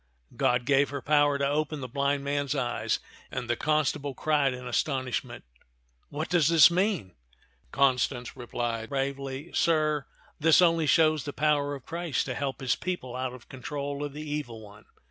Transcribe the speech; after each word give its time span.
God 0.35 0.65
gave 0.65 0.89
her 0.89 0.97
the 0.97 1.03
power 1.03 1.37
to 1.37 1.47
open 1.47 1.79
the 1.79 1.87
blind 1.87 2.23
man's 2.23 2.55
eyes; 2.55 2.97
and 3.29 3.47
the 3.47 3.55
constable 3.55 4.15
cried 4.15 4.51
in 4.51 4.67
astonishment, 4.67 5.43
"What 6.09 6.27
does 6.27 6.47
this 6.47 6.71
mean?" 6.71 7.11
Constance 7.71 8.35
replied 8.35 8.89
bravely," 8.89 9.51
Sir, 9.53 10.07
this 10.39 10.59
only 10.59 10.87
shows 10.87 11.23
the 11.25 11.33
power 11.33 11.75
of 11.75 11.85
Christ 11.85 12.25
to 12.25 12.33
help 12.33 12.61
his 12.61 12.75
people 12.75 13.15
out 13.15 13.33
of 13.33 13.41
the 13.41 13.45
control 13.49 14.03
of 14.03 14.13
the 14.13 14.27
evil 14.27 14.59
one." 14.59 14.85